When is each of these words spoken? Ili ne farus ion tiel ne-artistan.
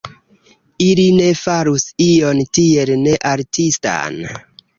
Ili 0.85 1.03
ne 1.17 1.27
farus 1.41 1.85
ion 2.07 2.41
tiel 2.59 2.93
ne-artistan. 3.03 4.19